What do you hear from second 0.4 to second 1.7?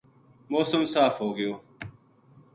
موسم صاف ہو گیو